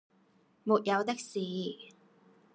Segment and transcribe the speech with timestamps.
[0.65, 1.39] 「沒有的事……」